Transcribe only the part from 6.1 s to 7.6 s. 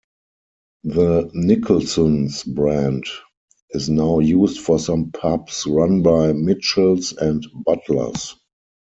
Mitchells and